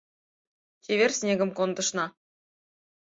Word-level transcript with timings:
Чевер 0.83 1.11
снегым 1.19 1.51
кондышна 1.57 2.05